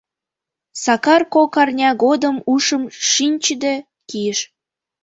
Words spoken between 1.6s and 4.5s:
арня годым ушым шинчыде кийыш.